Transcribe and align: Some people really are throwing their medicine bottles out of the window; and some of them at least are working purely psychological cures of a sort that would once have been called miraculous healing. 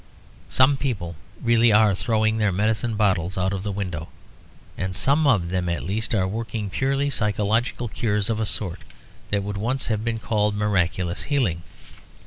Some 0.49 0.77
people 0.77 1.15
really 1.43 1.71
are 1.71 1.93
throwing 1.93 2.37
their 2.39 2.51
medicine 2.51 2.95
bottles 2.95 3.37
out 3.37 3.53
of 3.53 3.61
the 3.61 3.71
window; 3.71 4.07
and 4.75 4.95
some 4.95 5.27
of 5.27 5.49
them 5.49 5.69
at 5.69 5.83
least 5.83 6.15
are 6.15 6.27
working 6.27 6.71
purely 6.71 7.11
psychological 7.11 7.87
cures 7.87 8.27
of 8.27 8.39
a 8.39 8.47
sort 8.47 8.79
that 9.29 9.43
would 9.43 9.57
once 9.57 9.85
have 9.93 10.03
been 10.03 10.17
called 10.17 10.55
miraculous 10.55 11.25
healing. 11.29 11.61